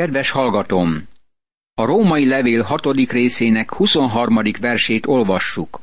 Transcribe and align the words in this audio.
Kedves 0.00 0.30
hallgatom! 0.30 1.08
A 1.74 1.84
római 1.84 2.26
levél 2.26 2.62
hatodik 2.62 3.12
részének 3.12 3.72
23. 3.72 4.40
versét 4.60 5.06
olvassuk. 5.06 5.80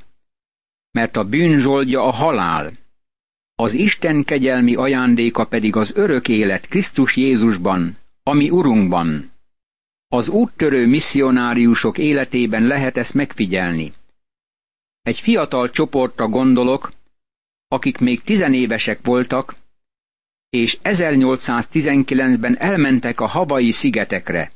Mert 0.92 1.17
a 1.17 1.24
bűn 1.24 1.59
zsoldja 1.59 2.01
a 2.01 2.12
halál, 2.12 2.71
az 3.55 3.73
Isten 3.73 4.23
kegyelmi 4.23 4.75
ajándéka 4.75 5.45
pedig 5.45 5.75
az 5.75 5.91
örök 5.95 6.27
élet 6.27 6.67
Krisztus 6.67 7.15
Jézusban, 7.15 7.97
ami 8.23 8.49
Urunkban. 8.49 9.31
Az 10.07 10.27
úttörő 10.27 10.88
misszionáriusok 10.88 11.97
életében 11.97 12.63
lehet 12.63 12.97
ezt 12.97 13.13
megfigyelni. 13.13 13.93
Egy 15.02 15.20
fiatal 15.20 15.70
csoportra 15.70 16.27
gondolok, 16.27 16.91
akik 17.68 17.97
még 17.97 18.21
tizenévesek 18.21 18.99
voltak, 19.04 19.55
és 20.50 20.77
1819-ben 20.84 22.57
elmentek 22.57 23.20
a 23.20 23.27
havai 23.27 23.71
szigetekre. 23.71 24.52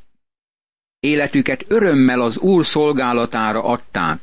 Életüket 1.00 1.66
örömmel 1.68 2.22
az 2.22 2.38
Úr 2.38 2.66
szolgálatára 2.66 3.64
adták. 3.64 4.22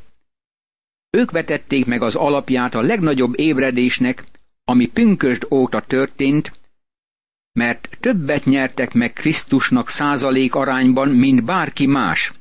Ők 1.09 1.31
vetették 1.31 1.85
meg 1.85 2.01
az 2.01 2.15
alapját 2.15 2.75
a 2.75 2.81
legnagyobb 2.81 3.39
ébredésnek, 3.39 4.23
ami 4.63 4.87
pünkösd 4.87 5.47
óta 5.49 5.81
történt, 5.81 6.51
mert 7.51 7.97
többet 7.99 8.45
nyertek 8.45 8.93
meg 8.93 9.13
Krisztusnak 9.13 9.89
százalék 9.89 10.55
arányban, 10.55 11.09
mint 11.09 11.43
bárki 11.43 11.85
más. 11.85 12.31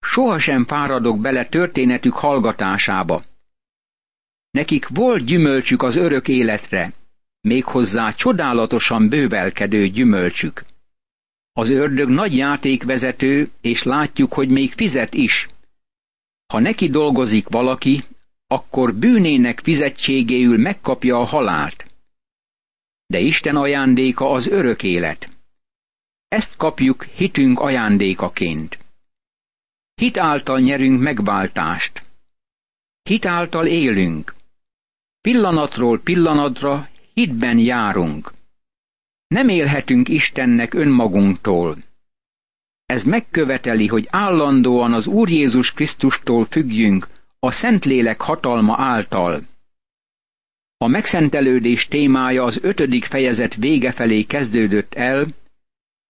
Sohasem 0.00 0.64
fáradok 0.64 1.20
bele 1.20 1.46
történetük 1.46 2.12
hallgatásába. 2.12 3.22
Nekik 4.50 4.88
volt 4.88 5.24
gyümölcsük 5.24 5.82
az 5.82 5.96
örök 5.96 6.28
életre, 6.28 6.92
méghozzá 7.44 8.10
csodálatosan 8.10 9.08
bővelkedő 9.08 9.88
gyümölcsük. 9.88 10.64
Az 11.52 11.68
ördög 11.68 12.08
nagy 12.08 12.36
játékvezető, 12.36 13.50
és 13.60 13.82
látjuk, 13.82 14.32
hogy 14.32 14.48
még 14.48 14.72
fizet 14.72 15.14
is. 15.14 15.48
Ha 16.46 16.58
neki 16.58 16.88
dolgozik 16.88 17.48
valaki, 17.48 18.04
akkor 18.46 18.94
bűnének 18.94 19.60
fizetségéül 19.60 20.58
megkapja 20.58 21.16
a 21.16 21.24
halált. 21.24 21.86
De 23.06 23.18
Isten 23.18 23.56
ajándéka 23.56 24.30
az 24.30 24.46
örök 24.46 24.82
élet. 24.82 25.28
Ezt 26.28 26.56
kapjuk 26.56 27.04
hitünk 27.04 27.60
ajándékaként. 27.60 28.78
Hit 29.94 30.16
által 30.16 30.60
nyerünk 30.60 31.00
megváltást. 31.00 32.02
Hit 33.02 33.24
által 33.24 33.66
élünk. 33.66 34.34
Pillanatról 35.20 36.00
pillanatra 36.00 36.88
hitben 37.14 37.58
járunk. 37.58 38.32
Nem 39.26 39.48
élhetünk 39.48 40.08
Istennek 40.08 40.74
önmagunktól. 40.74 41.76
Ez 42.86 43.02
megköveteli, 43.02 43.86
hogy 43.86 44.06
állandóan 44.10 44.92
az 44.92 45.06
Úr 45.06 45.28
Jézus 45.28 45.72
Krisztustól 45.72 46.44
függjünk, 46.44 47.08
a 47.38 47.50
Szentlélek 47.50 48.20
hatalma 48.20 48.76
által. 48.78 49.42
A 50.76 50.86
megszentelődés 50.86 51.88
témája 51.88 52.44
az 52.44 52.58
ötödik 52.62 53.04
fejezet 53.04 53.54
vége 53.54 53.92
felé 53.92 54.22
kezdődött 54.22 54.94
el, 54.94 55.26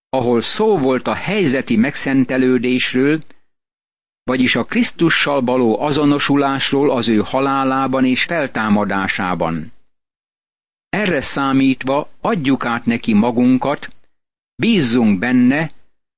ahol 0.08 0.40
szó 0.40 0.78
volt 0.78 1.06
a 1.06 1.14
helyzeti 1.14 1.76
megszentelődésről, 1.76 3.20
vagyis 4.24 4.56
a 4.56 4.64
Krisztussal 4.64 5.40
való 5.40 5.80
azonosulásról 5.80 6.90
az 6.90 7.08
ő 7.08 7.18
halálában 7.18 8.04
és 8.04 8.22
feltámadásában. 8.24 9.73
Erre 10.94 11.20
számítva 11.20 12.08
adjuk 12.20 12.64
át 12.64 12.84
neki 12.84 13.12
magunkat, 13.12 13.88
bízzunk 14.56 15.18
benne, 15.18 15.70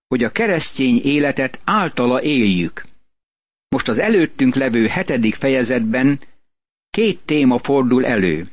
hogy 0.08 0.24
a 0.24 0.30
keresztény 0.30 1.00
életet 1.02 1.60
általa 1.64 2.22
éljük. 2.22 2.84
Most 3.68 3.88
az 3.88 3.98
előttünk 3.98 4.54
levő 4.54 4.86
hetedik 4.86 5.34
fejezetben 5.34 6.20
két 6.90 7.20
téma 7.24 7.58
fordul 7.58 8.06
elő. 8.06 8.50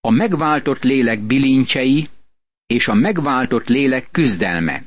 A 0.00 0.10
megváltott 0.10 0.82
lélek 0.82 1.20
bilincsei 1.20 2.08
és 2.66 2.88
a 2.88 2.94
megváltott 2.94 3.68
lélek 3.68 4.10
küzdelme. 4.10 4.84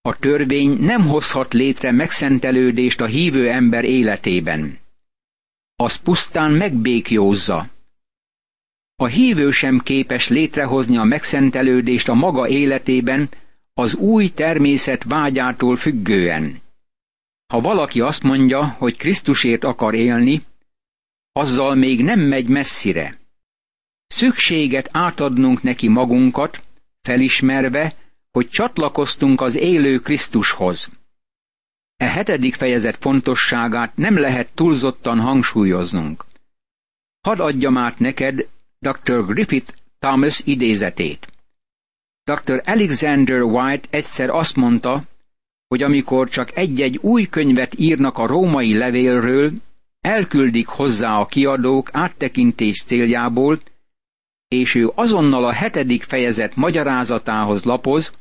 A 0.00 0.18
törvény 0.18 0.78
nem 0.80 1.06
hozhat 1.06 1.52
létre 1.52 1.92
megszentelődést 1.92 3.00
a 3.00 3.06
hívő 3.06 3.48
ember 3.50 3.84
életében. 3.84 4.78
Az 5.76 5.96
pusztán 5.96 6.52
megbékjózza. 6.52 7.76
A 9.00 9.06
hívő 9.06 9.50
sem 9.50 9.78
képes 9.78 10.28
létrehozni 10.28 10.96
a 10.96 11.04
megszentelődést 11.04 12.08
a 12.08 12.14
maga 12.14 12.48
életében 12.48 13.28
az 13.74 13.94
új 13.94 14.28
természet 14.28 15.04
vágyától 15.04 15.76
függően. 15.76 16.60
Ha 17.46 17.60
valaki 17.60 18.00
azt 18.00 18.22
mondja, 18.22 18.66
hogy 18.66 18.96
Krisztusért 18.96 19.64
akar 19.64 19.94
élni, 19.94 20.42
azzal 21.32 21.74
még 21.74 22.04
nem 22.04 22.20
megy 22.20 22.48
messzire. 22.48 23.18
Szükséget 24.06 24.88
átadnunk 24.92 25.62
neki 25.62 25.88
magunkat, 25.88 26.62
felismerve, 27.02 27.94
hogy 28.30 28.48
csatlakoztunk 28.48 29.40
az 29.40 29.56
élő 29.56 29.98
Krisztushoz. 29.98 30.88
E 31.96 32.08
hetedik 32.08 32.54
fejezet 32.54 32.96
fontosságát 32.96 33.96
nem 33.96 34.18
lehet 34.18 34.48
túlzottan 34.54 35.20
hangsúlyoznunk. 35.20 36.24
Hadd 37.20 37.40
adjam 37.40 37.76
át 37.76 37.98
neked 37.98 38.48
Dr. 38.80 39.24
Griffith 39.26 39.74
Thomas 39.98 40.42
idézetét. 40.44 41.28
Dr. 42.24 42.62
Alexander 42.64 43.42
White 43.42 43.88
egyszer 43.90 44.30
azt 44.30 44.56
mondta, 44.56 45.02
hogy 45.68 45.82
amikor 45.82 46.28
csak 46.28 46.56
egy-egy 46.56 46.96
új 46.96 47.24
könyvet 47.24 47.78
írnak 47.78 48.18
a 48.18 48.26
római 48.26 48.76
levélről, 48.76 49.52
elküldik 50.00 50.66
hozzá 50.66 51.16
a 51.18 51.26
kiadók 51.26 51.88
áttekintés 51.92 52.82
céljából, 52.82 53.60
és 54.48 54.74
ő 54.74 54.90
azonnal 54.94 55.44
a 55.44 55.52
hetedik 55.52 56.02
fejezet 56.02 56.56
magyarázatához 56.56 57.64
lapoz, 57.64 58.12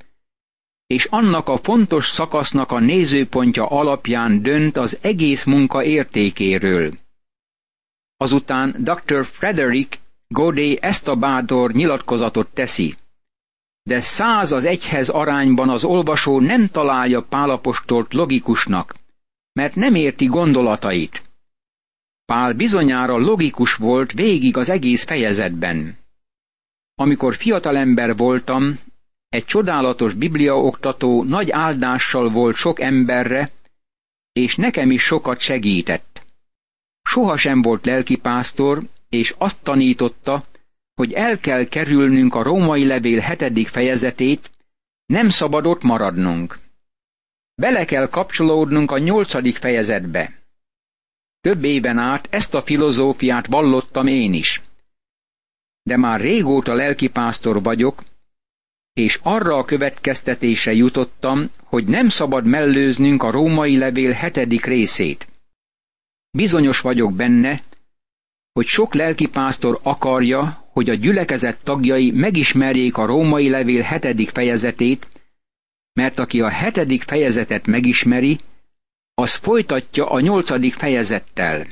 és 0.88 1.06
annak 1.06 1.48
a 1.48 1.58
fontos 1.58 2.08
szakasznak 2.08 2.72
a 2.72 2.80
nézőpontja 2.80 3.66
alapján 3.66 4.42
dönt 4.42 4.78
az 4.78 4.98
egész 5.02 5.44
munka 5.44 5.84
értékéről. 5.84 6.94
Azután 8.18 8.76
Dr. 8.80 9.26
Frederick 9.26 10.00
Godet 10.28 10.84
ezt 10.84 11.08
a 11.08 11.16
bátor 11.16 11.72
nyilatkozatot 11.72 12.48
teszi 12.54 12.96
de 13.88 14.00
száz 14.00 14.52
az 14.52 14.66
egyhez 14.66 15.10
arányban 15.10 15.70
az 15.70 15.84
olvasó 15.84 16.40
nem 16.40 16.68
találja 16.68 17.22
Pálapostolt 17.22 18.14
logikusnak, 18.14 18.96
mert 19.54 19.76
nem 19.76 19.96
érti 19.96 20.26
gondolatait. 20.26 21.24
Pál 22.26 22.54
bizonyára 22.54 23.18
logikus 23.18 23.76
volt 23.76 24.12
végig 24.12 24.58
az 24.58 24.70
egész 24.70 25.04
fejezetben. 25.04 25.98
Amikor 26.96 27.36
fiatalember 27.36 28.16
voltam, 28.16 28.80
egy 29.30 29.46
csodálatos 29.46 30.14
bibliaoktató 30.14 31.24
nagy 31.24 31.52
áldással 31.52 32.30
volt 32.30 32.56
sok 32.56 32.80
emberre, 32.80 33.52
és 34.34 34.56
nekem 34.56 34.92
is 34.92 35.02
sokat 35.04 35.40
segített. 35.40 36.26
Sohasem 37.02 37.62
volt 37.62 37.86
lelkipásztor, 37.86 38.84
és 39.10 39.36
azt 39.38 39.62
tanította, 39.62 40.44
hogy 40.96 41.14
el 41.14 41.40
kell 41.40 41.66
kerülnünk 41.68 42.36
a 42.36 42.44
római 42.44 42.86
levél 42.86 43.20
hetedik 43.20 43.68
fejezetét, 43.68 44.50
nem 45.06 45.30
szabad 45.30 45.66
ott 45.66 45.82
maradnunk. 45.82 46.60
Bele 47.56 47.86
kell 47.86 48.08
kapcsolódnunk 48.10 48.92
a 48.92 48.98
nyolcadik 48.98 49.56
fejezetbe. 49.56 50.34
Több 51.42 51.64
éven 51.64 51.98
át 51.98 52.28
ezt 52.32 52.54
a 52.54 52.62
filozófiát 52.62 53.48
vallottam 53.48 54.08
én 54.08 54.34
is. 54.34 54.62
De 55.84 55.98
már 55.98 56.20
régóta 56.22 56.74
lelkipásztor 56.74 57.64
vagyok, 57.64 58.04
és 58.94 59.20
arra 59.24 59.58
a 59.58 59.66
következtetésre 59.66 60.74
jutottam, 60.74 61.50
hogy 61.64 61.86
nem 61.86 62.10
szabad 62.10 62.46
mellőznünk 62.46 63.24
a 63.24 63.32
római 63.32 63.78
levél 63.78 64.12
hetedik 64.12 64.66
részét. 64.66 65.28
Bizonyos 66.32 66.82
vagyok 66.82 67.14
benne, 67.14 67.62
hogy 68.58 68.66
sok 68.66 68.94
lelkipásztor 68.94 69.80
akarja, 69.84 70.64
hogy 70.72 70.90
a 70.90 70.94
gyülekezet 70.94 71.64
tagjai 71.64 72.12
megismerjék 72.12 72.98
a 72.98 73.06
római 73.06 73.50
levél 73.50 73.82
hetedik 73.82 74.30
fejezetét, 74.30 75.08
mert 75.94 76.20
aki 76.20 76.42
a 76.42 76.50
hetedik 76.50 77.04
fejezetet 77.04 77.68
megismeri, 77.68 78.38
az 79.14 79.34
folytatja 79.34 80.10
a 80.10 80.20
nyolcadik 80.20 80.74
fejezettel. 80.74 81.68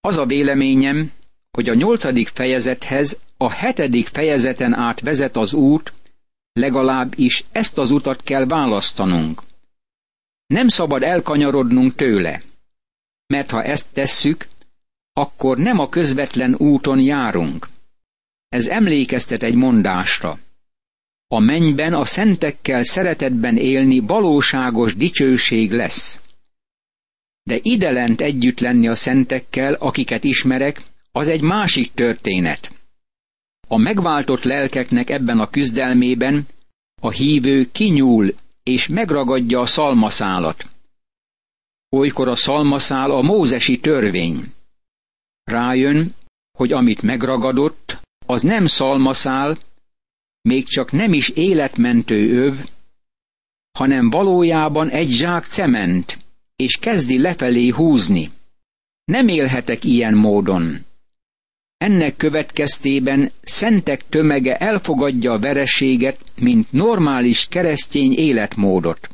Az 0.00 0.16
a 0.16 0.26
véleményem, 0.26 1.12
hogy 1.50 1.68
a 1.68 1.74
nyolcadik 1.74 2.28
fejezethez 2.28 3.18
a 3.36 3.50
hetedik 3.50 4.06
fejezeten 4.06 4.74
át 4.74 5.00
vezet 5.00 5.36
az 5.36 5.52
út, 5.52 5.92
legalábbis 6.52 7.44
ezt 7.52 7.78
az 7.78 7.90
utat 7.90 8.22
kell 8.22 8.46
választanunk. 8.46 9.42
Nem 10.46 10.68
szabad 10.68 11.02
elkanyarodnunk 11.02 11.94
tőle, 11.94 12.42
mert 13.26 13.50
ha 13.50 13.62
ezt 13.62 13.86
tesszük, 13.92 14.46
akkor 15.18 15.58
nem 15.58 15.78
a 15.78 15.88
közvetlen 15.88 16.54
úton 16.58 17.00
járunk. 17.00 17.68
Ez 18.48 18.66
emlékeztet 18.66 19.42
egy 19.42 19.54
mondásra. 19.54 20.38
A 21.28 21.38
mennyben 21.38 21.94
a 21.94 22.04
szentekkel 22.04 22.82
szeretetben 22.82 23.56
élni 23.56 23.98
valóságos 23.98 24.96
dicsőség 24.96 25.72
lesz. 25.72 26.20
De 27.42 27.58
lent 27.92 28.20
együtt 28.20 28.60
lenni 28.60 28.88
a 28.88 28.94
szentekkel, 28.94 29.74
akiket 29.74 30.24
ismerek, 30.24 30.82
az 31.12 31.28
egy 31.28 31.42
másik 31.42 31.92
történet. 31.94 32.70
A 33.68 33.76
megváltott 33.76 34.42
lelkeknek 34.42 35.10
ebben 35.10 35.38
a 35.38 35.50
küzdelmében 35.50 36.46
a 37.00 37.10
hívő 37.10 37.70
kinyúl 37.72 38.34
és 38.62 38.86
megragadja 38.86 39.60
a 39.60 39.66
szalmaszálat. 39.66 40.66
Olykor 41.90 42.28
a 42.28 42.36
szalmaszál 42.36 43.10
a 43.10 43.22
mózesi 43.22 43.80
törvény. 43.80 44.54
Rájön, 45.50 46.14
hogy 46.58 46.72
amit 46.72 47.02
megragadott, 47.02 48.00
az 48.26 48.42
nem 48.42 48.66
szalmaszál, 48.66 49.58
még 50.42 50.64
csak 50.64 50.92
nem 50.92 51.12
is 51.12 51.28
életmentő 51.28 52.44
öv, 52.44 52.58
hanem 53.78 54.10
valójában 54.10 54.88
egy 54.90 55.10
zsák 55.10 55.44
cement, 55.44 56.18
és 56.56 56.76
kezdi 56.76 57.18
lefelé 57.20 57.68
húzni. 57.68 58.30
Nem 59.04 59.28
élhetek 59.28 59.84
ilyen 59.84 60.14
módon. 60.14 60.84
Ennek 61.76 62.16
következtében 62.16 63.30
szentek 63.42 64.08
tömege 64.08 64.56
elfogadja 64.56 65.32
a 65.32 65.38
vereséget, 65.38 66.32
mint 66.36 66.72
normális 66.72 67.46
keresztény 67.48 68.12
életmódot. 68.12 69.08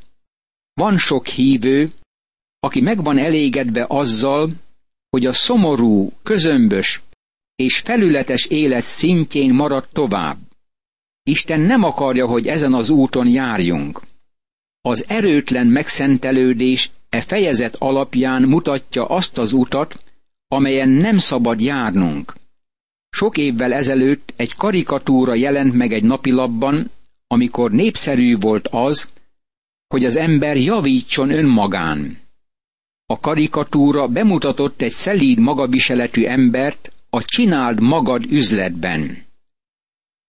Van 0.75 0.99
sok 0.99 1.27
hívő, 1.27 1.93
aki 2.59 2.81
meg 2.81 3.05
van 3.05 3.19
elégedve 3.19 3.85
azzal, 3.89 4.51
hogy 5.13 5.27
a 5.27 5.33
szomorú, 5.33 6.13
közömbös 6.23 7.01
és 7.57 7.79
felületes 7.79 8.45
élet 8.45 8.83
szintjén 8.83 9.55
marad 9.55 9.89
tovább. 9.93 10.39
Isten 11.23 11.61
nem 11.61 11.83
akarja, 11.83 12.27
hogy 12.27 12.47
ezen 12.47 12.75
az 12.75 12.91
úton 12.91 13.29
járjunk. 13.29 14.01
Az 14.81 15.05
erőtlen 15.09 15.67
megszentelődés 15.67 16.91
e 17.09 17.21
fejezet 17.21 17.77
alapján 17.79 18.43
mutatja 18.43 19.05
azt 19.05 19.39
az 19.39 19.53
utat, 19.53 20.05
amelyen 20.49 20.89
nem 20.89 21.17
szabad 21.19 21.61
járnunk. 21.61 22.35
Sok 23.11 23.37
évvel 23.37 23.73
ezelőtt 23.73 24.33
egy 24.37 24.55
karikatúra 24.55 25.35
jelent 25.35 25.75
meg 25.75 25.93
egy 25.93 26.05
napilapban, 26.05 26.91
amikor 27.27 27.71
népszerű 27.71 28.37
volt 28.39 28.69
az, 28.69 29.09
hogy 29.89 30.05
az 30.05 30.17
ember 30.17 30.57
javítson 30.57 31.31
önmagán. 31.31 32.22
A 33.13 33.21
karikatúra 33.21 34.09
bemutatott 34.09 34.83
egy 34.83 34.91
szelíd 34.91 35.39
magaviseletű 35.39 36.25
embert 36.25 36.93
a 37.11 37.25
csináld 37.25 37.81
magad 37.81 38.25
üzletben. 38.31 39.25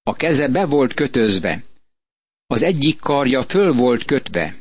A 0.03 0.13
keze 0.13 0.47
be 0.47 0.65
volt 0.65 0.94
kötözve, 0.94 1.63
az 2.47 2.62
egyik 2.62 3.00
karja 3.00 3.41
föl 3.41 3.74
volt 3.74 4.06
kötve. 4.06 4.56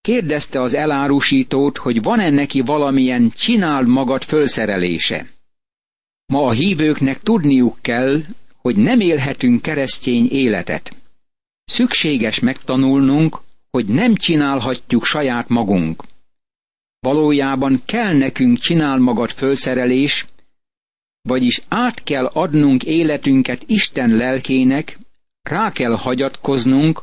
Kérdezte 0.00 0.60
az 0.60 0.74
elárusítót, 0.74 1.78
hogy 1.78 2.02
van-e 2.02 2.28
neki 2.28 2.60
valamilyen 2.60 3.30
csináld 3.30 3.86
magad 3.86 4.22
fölszerelése. 4.22 5.26
Ma 6.26 6.46
a 6.46 6.52
hívőknek 6.52 7.20
tudniuk 7.22 7.78
kell, 7.80 8.22
hogy 8.56 8.76
nem 8.76 9.00
élhetünk 9.00 9.62
keresztény 9.62 10.28
életet. 10.30 10.96
Szükséges 11.64 12.40
megtanulnunk, 12.40 13.38
hogy 13.70 13.86
nem 13.86 14.14
csinálhatjuk 14.14 15.04
saját 15.04 15.48
magunk. 15.48 16.02
Valójában 17.06 17.82
kell 17.84 18.16
nekünk 18.16 18.58
csinál 18.58 18.98
magad 18.98 19.30
fölszerelés, 19.30 20.26
vagyis 21.22 21.62
át 21.68 22.02
kell 22.02 22.26
adnunk 22.26 22.84
életünket 22.84 23.62
Isten 23.66 24.16
lelkének, 24.16 24.98
rá 25.42 25.72
kell 25.72 25.96
hagyatkoznunk, 25.96 27.02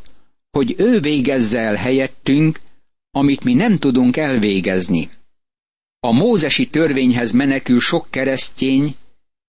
hogy 0.52 0.76
ő 0.78 1.00
végezze 1.00 1.60
el 1.60 1.76
helyettünk, 1.76 2.60
amit 3.12 3.44
mi 3.44 3.54
nem 3.54 3.78
tudunk 3.78 4.18
elvégezni. 4.18 5.10
A 6.00 6.12
mózesi 6.12 6.68
törvényhez 6.68 7.32
menekül 7.32 7.80
sok 7.80 8.08
keresztény, 8.10 8.96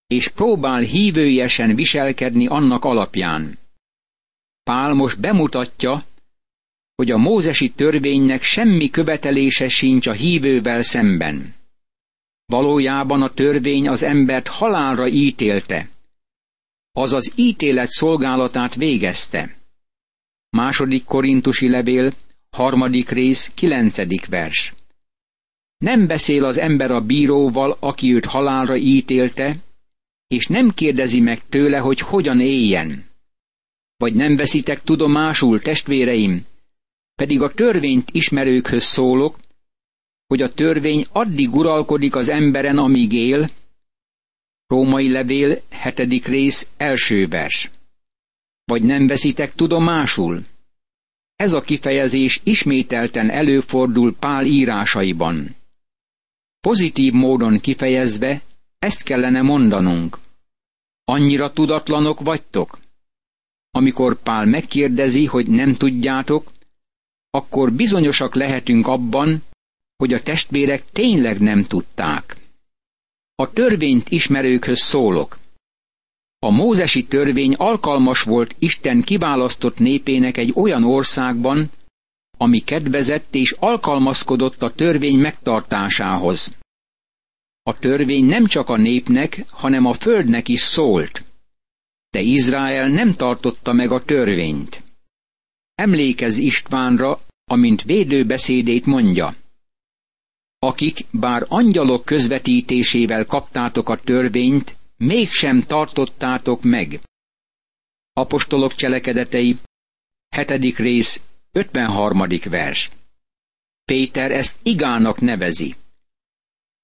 és 0.06 0.28
próbál 0.28 0.80
hívőjesen 0.80 1.74
viselkedni 1.74 2.46
annak 2.46 2.84
alapján. 2.84 3.58
Pál 4.62 4.94
most 4.94 5.20
bemutatja, 5.20 6.04
hogy 7.00 7.10
a 7.10 7.16
mózesi 7.16 7.70
törvénynek 7.70 8.42
semmi 8.42 8.90
követelése 8.90 9.68
sincs 9.68 10.06
a 10.06 10.12
hívővel 10.12 10.82
szemben. 10.82 11.54
Valójában 12.46 13.22
a 13.22 13.34
törvény 13.34 13.88
az 13.88 14.02
embert 14.02 14.48
halálra 14.48 15.08
ítélte. 15.08 15.88
Az 16.92 17.12
az 17.12 17.32
ítélet 17.34 17.88
szolgálatát 17.88 18.74
végezte. 18.74 19.56
Második 20.50 21.04
korintusi 21.04 21.68
levél, 21.68 22.12
harmadik 22.50 23.08
rész, 23.08 23.50
kilencedik 23.54 24.26
vers. 24.26 24.74
Nem 25.78 26.06
beszél 26.06 26.44
az 26.44 26.58
ember 26.58 26.90
a 26.90 27.00
bíróval, 27.00 27.76
aki 27.78 28.14
őt 28.14 28.24
halálra 28.24 28.76
ítélte, 28.76 29.56
és 30.28 30.46
nem 30.46 30.70
kérdezi 30.70 31.20
meg 31.20 31.48
tőle, 31.48 31.78
hogy 31.78 32.00
hogyan 32.00 32.40
éljen. 32.40 33.04
Vagy 33.96 34.14
nem 34.14 34.36
veszitek 34.36 34.82
tudomásul, 34.82 35.60
testvéreim, 35.60 36.44
pedig 37.20 37.42
a 37.42 37.54
törvényt 37.54 38.10
ismerőkhöz 38.12 38.82
szólok, 38.82 39.38
hogy 40.26 40.42
a 40.42 40.52
törvény 40.52 41.06
addig 41.12 41.54
uralkodik 41.54 42.14
az 42.14 42.28
emberen, 42.28 42.78
amíg 42.78 43.12
él. 43.12 43.48
Római 44.66 45.10
levél, 45.10 45.62
hetedik 45.70 46.26
rész, 46.26 46.68
első 46.76 47.26
vers. 47.28 47.70
Vagy 48.64 48.82
nem 48.82 49.06
veszitek 49.06 49.54
tudomásul? 49.54 50.44
Ez 51.36 51.52
a 51.52 51.60
kifejezés 51.60 52.40
ismételten 52.44 53.30
előfordul 53.30 54.16
Pál 54.16 54.44
írásaiban. 54.44 55.56
Pozitív 56.60 57.12
módon 57.12 57.58
kifejezve 57.58 58.42
ezt 58.78 59.02
kellene 59.02 59.42
mondanunk. 59.42 60.18
Annyira 61.04 61.52
tudatlanok 61.52 62.20
vagytok? 62.20 62.78
Amikor 63.70 64.22
Pál 64.22 64.44
megkérdezi, 64.44 65.26
hogy 65.26 65.46
nem 65.46 65.74
tudjátok, 65.74 66.52
akkor 67.30 67.72
bizonyosak 67.72 68.34
lehetünk 68.34 68.86
abban, 68.86 69.40
hogy 69.96 70.12
a 70.12 70.22
testvérek 70.22 70.84
tényleg 70.92 71.40
nem 71.40 71.64
tudták. 71.64 72.36
A 73.34 73.52
törvényt 73.52 74.08
ismerőkhöz 74.08 74.80
szólok. 74.80 75.38
A 76.38 76.50
mózesi 76.50 77.06
törvény 77.06 77.54
alkalmas 77.54 78.22
volt 78.22 78.54
Isten 78.58 79.02
kiválasztott 79.02 79.78
népének 79.78 80.36
egy 80.36 80.52
olyan 80.54 80.84
országban, 80.84 81.70
ami 82.36 82.60
kedvezett 82.60 83.34
és 83.34 83.54
alkalmazkodott 83.58 84.62
a 84.62 84.72
törvény 84.72 85.18
megtartásához. 85.18 86.50
A 87.62 87.78
törvény 87.78 88.24
nem 88.24 88.46
csak 88.46 88.68
a 88.68 88.76
népnek, 88.76 89.44
hanem 89.50 89.84
a 89.84 89.92
földnek 89.92 90.48
is 90.48 90.60
szólt. 90.60 91.22
De 92.10 92.20
Izrael 92.20 92.88
nem 92.88 93.12
tartotta 93.12 93.72
meg 93.72 93.90
a 93.90 94.04
törvényt. 94.04 94.82
Emlékez 95.80 96.36
Istvánra, 96.36 97.20
amint 97.44 97.82
védőbeszédét 97.82 98.86
mondja. 98.86 99.34
Akik 100.58 101.06
bár 101.10 101.44
angyalok 101.48 102.04
közvetítésével 102.04 103.26
kaptátok 103.26 103.88
a 103.88 104.00
törvényt, 104.00 104.76
mégsem 104.96 105.62
tartottátok 105.62 106.62
meg. 106.62 107.00
Apostolok 108.12 108.74
cselekedetei, 108.74 109.56
hetedik 110.28 110.78
rész, 110.78 111.20
53. 111.52 112.26
vers. 112.44 112.90
Péter 113.84 114.30
ezt 114.30 114.58
igának 114.62 115.20
nevezi. 115.20 115.74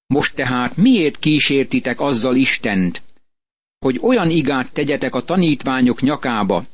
Most 0.06 0.34
tehát 0.34 0.76
miért 0.76 1.18
kísértitek 1.18 2.00
azzal 2.00 2.36
Istent, 2.36 3.02
hogy 3.78 3.98
olyan 4.02 4.30
igát 4.30 4.72
tegyetek 4.72 5.14
a 5.14 5.24
tanítványok 5.24 6.00
nyakába, 6.00 6.64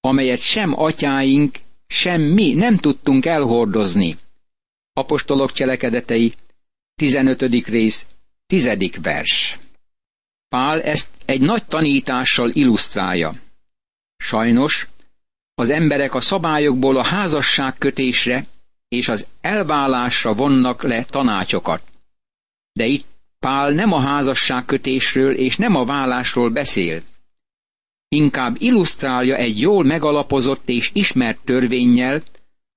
amelyet 0.00 0.40
sem 0.40 0.80
atyáink, 0.80 1.56
sem 1.86 2.20
mi 2.20 2.52
nem 2.52 2.76
tudtunk 2.76 3.26
elhordozni. 3.26 4.16
Apostolok 4.92 5.52
cselekedetei, 5.52 6.34
15. 6.94 7.42
rész, 7.66 8.06
10. 8.46 8.70
vers. 9.02 9.58
Pál 10.48 10.82
ezt 10.82 11.10
egy 11.24 11.40
nagy 11.40 11.64
tanítással 11.64 12.50
illusztrálja. 12.50 13.34
Sajnos 14.16 14.88
az 15.54 15.70
emberek 15.70 16.14
a 16.14 16.20
szabályokból 16.20 16.96
a 16.96 17.04
házasság 17.04 17.78
kötésre 17.78 18.44
és 18.88 19.08
az 19.08 19.26
elválásra 19.40 20.34
vonnak 20.34 20.82
le 20.82 21.04
tanácsokat. 21.04 21.82
De 22.72 22.84
itt 22.86 23.06
Pál 23.38 23.70
nem 23.70 23.92
a 23.92 24.00
házasság 24.00 24.64
kötésről 24.64 25.34
és 25.34 25.56
nem 25.56 25.74
a 25.74 25.84
vállásról 25.84 26.50
beszél. 26.50 27.02
Inkább 28.16 28.56
illusztrálja 28.58 29.36
egy 29.36 29.60
jól 29.60 29.84
megalapozott 29.84 30.68
és 30.68 30.90
ismert 30.92 31.38
törvényjel, 31.44 32.22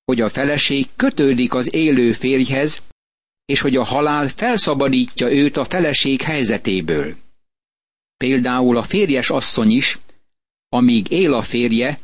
hogy 0.06 0.22
a 0.22 0.30
feleség 0.30 0.88
kötődik 0.96 1.54
az 1.54 1.74
élő 1.74 2.12
férjhez, 2.12 2.82
és 3.46 3.62
hogy 3.62 3.76
a 3.76 3.84
halál 3.84 4.28
felszabadítja 4.28 5.32
őt 5.32 5.58
a 5.58 5.66
feleség 5.66 6.22
helyzetéből. 6.22 7.16
Például 8.18 8.78
a 8.78 8.84
férjes 8.84 9.30
asszony 9.30 9.72
is, 9.72 10.00
amíg 10.70 11.12
él 11.12 11.34
a 11.34 11.42
férje, 11.42 12.00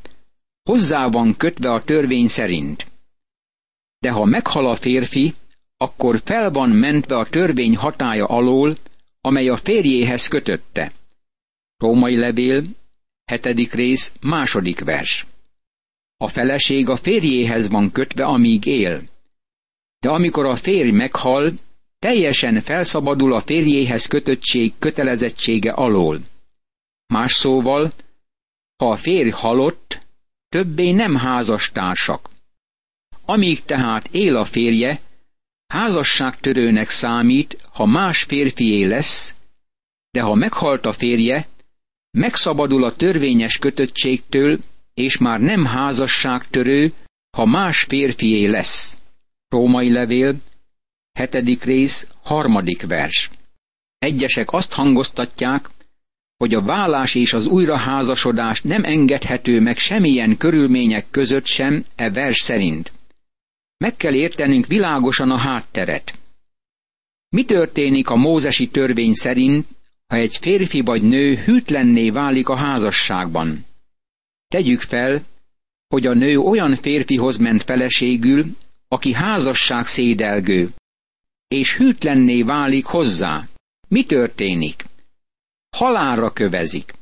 hozzá 0.63 1.07
van 1.07 1.37
kötve 1.37 1.71
a 1.71 1.83
törvény 1.83 2.27
szerint. 2.27 2.87
De 3.99 4.11
ha 4.11 4.25
meghal 4.25 4.69
a 4.69 4.75
férfi, 4.75 5.33
akkor 5.77 6.21
fel 6.23 6.51
van 6.51 6.69
mentve 6.69 7.17
a 7.17 7.29
törvény 7.29 7.75
hatája 7.75 8.25
alól, 8.25 8.75
amely 9.21 9.49
a 9.49 9.55
férjéhez 9.55 10.27
kötötte. 10.27 10.91
Római 11.77 12.17
levél, 12.17 12.63
hetedik 13.29 13.73
rész, 13.73 14.13
második 14.21 14.79
vers. 14.79 15.25
A 16.17 16.27
feleség 16.27 16.89
a 16.89 16.95
férjéhez 16.95 17.69
van 17.69 17.91
kötve, 17.91 18.25
amíg 18.25 18.65
él. 18.65 19.01
De 19.99 20.09
amikor 20.09 20.45
a 20.45 20.55
férj 20.55 20.91
meghal, 20.91 21.53
teljesen 21.99 22.61
felszabadul 22.61 23.33
a 23.33 23.41
férjéhez 23.41 24.05
kötöttség 24.05 24.73
kötelezettsége 24.79 25.71
alól. 25.71 26.19
Más 27.07 27.33
szóval, 27.33 27.91
ha 28.75 28.91
a 28.91 28.95
férj 28.95 29.29
halott, 29.29 30.05
többé 30.49 30.91
nem 30.91 31.15
házastársak. 31.15 32.29
Amíg 33.25 33.63
tehát 33.63 34.07
él 34.11 34.37
a 34.37 34.45
férje, 34.45 35.01
házasságtörőnek 35.67 36.89
számít, 36.89 37.61
ha 37.71 37.85
más 37.85 38.23
férfié 38.23 38.83
lesz, 38.83 39.35
de 40.11 40.21
ha 40.21 40.33
meghalt 40.35 40.85
a 40.85 40.93
férje, 40.93 41.47
megszabadul 42.11 42.83
a 42.83 42.95
törvényes 42.95 43.57
kötöttségtől, 43.57 44.59
és 44.93 45.17
már 45.17 45.39
nem 45.39 45.65
házasságtörő, 45.65 46.93
ha 47.37 47.45
más 47.45 47.81
férfié 47.81 48.45
lesz. 48.45 48.97
Római 49.49 49.91
levél, 49.91 50.35
hetedik 51.13 51.63
rész, 51.63 52.07
harmadik 52.23 52.85
vers. 52.87 53.29
Egyesek 53.97 54.51
azt 54.51 54.73
hangoztatják, 54.73 55.69
hogy 56.37 56.53
a 56.53 56.61
vállás 56.61 57.15
és 57.15 57.33
az 57.33 57.45
újraházasodás 57.45 58.61
nem 58.61 58.83
engedhető 58.83 59.59
meg 59.59 59.77
semmilyen 59.77 60.37
körülmények 60.37 61.05
között 61.11 61.45
sem 61.45 61.85
e 61.95 62.09
vers 62.11 62.37
szerint. 62.37 62.91
Meg 63.77 63.95
kell 63.95 64.13
értenünk 64.13 64.67
világosan 64.67 65.31
a 65.31 65.37
hátteret. 65.37 66.13
Mi 67.29 67.45
történik 67.45 68.09
a 68.09 68.15
mózesi 68.15 68.67
törvény 68.67 69.13
szerint, 69.13 69.67
ha 70.09 70.15
egy 70.15 70.37
férfi 70.37 70.81
vagy 70.81 71.01
nő 71.01 71.35
hűtlenné 71.35 72.09
válik 72.09 72.47
a 72.49 72.55
házasságban? 72.55 73.65
Tegyük 74.47 74.81
fel, 74.81 75.23
hogy 75.87 76.05
a 76.05 76.13
nő 76.13 76.39
olyan 76.39 76.75
férfihoz 76.75 77.37
ment 77.37 77.63
feleségül, 77.63 78.45
aki 78.87 79.13
házasság 79.13 79.87
szédelgő, 79.87 80.73
és 81.47 81.75
hűtlenné 81.75 82.41
válik 82.41 82.85
hozzá. 82.85 83.47
Mi 83.87 84.05
történik? 84.05 84.85
Halálra 85.77 86.31
kövezik. 86.31 86.93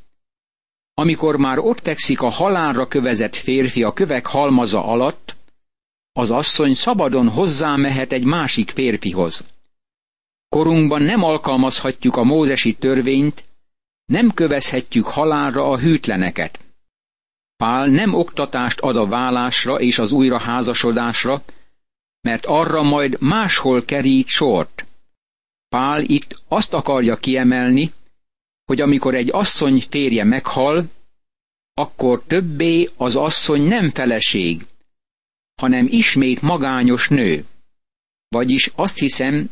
Amikor 0.94 1.38
már 1.38 1.58
ott 1.60 1.80
fekszik 1.80 2.22
a 2.22 2.30
halálra 2.30 2.88
kövezett 2.88 3.36
férfi 3.36 3.84
a 3.84 3.94
kövek 3.94 4.26
halmaza 4.26 4.84
alatt, 4.84 5.36
az 6.12 6.30
asszony 6.32 6.76
szabadon 6.76 7.30
hozzámehet 7.30 8.12
egy 8.12 8.24
másik 8.26 8.70
férfihoz. 8.70 9.44
Korunkban 10.50 11.02
nem 11.02 11.24
alkalmazhatjuk 11.24 12.16
a 12.16 12.24
mózesi 12.24 12.76
törvényt, 12.76 13.46
nem 14.06 14.34
kövezhetjük 14.34 15.06
halálra 15.06 15.70
a 15.70 15.78
hűtleneket. 15.78 16.60
Pál 17.56 17.88
nem 17.88 18.14
oktatást 18.14 18.80
ad 18.80 18.96
a 18.96 19.08
vállásra 19.08 19.80
és 19.80 20.00
az 20.00 20.12
újraházasodásra, 20.12 21.44
mert 22.22 22.46
arra 22.46 22.84
majd 22.84 23.22
máshol 23.22 23.86
kerít 23.86 24.28
sort. 24.28 24.86
Pál 25.70 26.04
itt 26.04 26.42
azt 26.48 26.74
akarja 26.74 27.18
kiemelni, 27.18 27.94
hogy 28.66 28.82
amikor 28.82 29.16
egy 29.16 29.30
asszony 29.32 29.82
férje 29.90 30.24
meghal, 30.24 30.86
akkor 31.74 32.24
többé 32.28 32.90
az 32.98 33.16
asszony 33.16 33.62
nem 33.62 33.90
feleség, 33.90 34.66
hanem 35.62 35.88
ismét 35.90 36.42
magányos 36.42 37.08
nő. 37.08 37.46
Vagyis 38.28 38.72
azt 38.76 38.98
hiszem, 38.98 39.50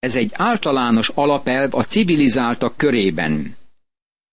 ez 0.00 0.16
egy 0.16 0.30
általános 0.32 1.08
alapelv 1.08 1.74
a 1.74 1.82
civilizáltak 1.82 2.76
körében. 2.76 3.56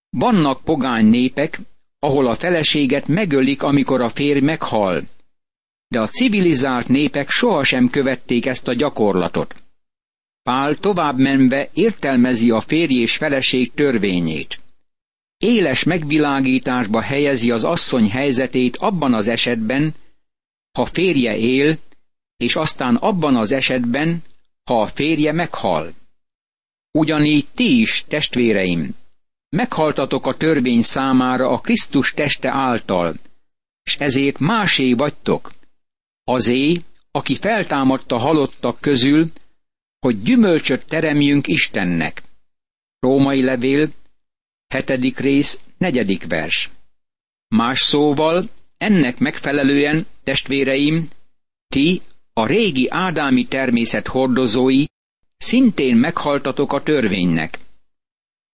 Vannak 0.10 0.64
pogány 0.64 1.06
népek, 1.06 1.60
ahol 2.00 2.28
a 2.28 2.36
feleséget 2.36 3.08
megölik, 3.08 3.62
amikor 3.62 4.02
a 4.02 4.10
férj 4.10 4.40
meghal, 4.40 5.04
de 5.88 6.00
a 6.00 6.08
civilizált 6.08 6.88
népek 6.88 7.30
sohasem 7.30 7.90
követték 7.90 8.46
ezt 8.46 8.68
a 8.68 8.74
gyakorlatot. 8.74 9.56
Pál 10.44 10.76
tovább 10.76 11.18
menve 11.18 11.70
értelmezi 11.74 12.50
a 12.50 12.62
férj 12.62 12.94
és 12.94 13.16
feleség 13.16 13.74
törvényét. 13.74 14.60
Éles 15.38 15.84
megvilágításba 15.84 17.02
helyezi 17.02 17.52
az 17.52 17.64
asszony 17.64 18.10
helyzetét 18.10 18.78
abban 18.78 19.14
az 19.14 19.28
esetben, 19.28 19.94
ha 20.72 20.86
férje 20.86 21.38
él, 21.38 21.78
és 22.38 22.56
aztán 22.56 22.96
abban 22.96 23.36
az 23.36 23.52
esetben, 23.52 24.24
ha 24.68 24.82
a 24.82 24.88
férje 24.88 25.32
meghal. 25.32 25.94
Ugyanígy 26.92 27.46
ti 27.56 27.80
is, 27.80 28.04
testvéreim, 28.08 28.96
meghaltatok 29.50 30.26
a 30.26 30.38
törvény 30.38 30.82
számára 30.82 31.50
a 31.50 31.58
Krisztus 31.58 32.14
teste 32.14 32.50
által, 32.54 33.16
és 33.84 33.96
ezért 33.96 34.40
másé 34.40 34.94
vagytok. 34.94 35.54
Azé, 36.24 36.82
aki 37.12 37.36
feltámadta 37.36 38.18
halottak 38.18 38.82
közül, 38.82 39.32
hogy 40.00 40.22
gyümölcsöt 40.22 40.88
teremjünk 40.88 41.48
Istennek. 41.48 42.24
Római 43.00 43.44
levél, 43.44 43.90
hetedik 44.68 45.20
rész, 45.20 45.60
negyedik 45.78 46.28
vers. 46.28 46.70
Más 47.48 47.82
szóval, 47.82 48.44
ennek 48.78 49.18
megfelelően, 49.18 50.06
testvéreim, 50.24 51.10
ti, 51.68 52.02
a 52.38 52.46
régi 52.46 52.88
ádámi 52.90 53.46
természet 53.46 54.08
hordozói, 54.08 54.86
szintén 55.38 55.96
meghaltatok 55.96 56.74
a 56.74 56.84
törvénynek. 56.84 57.60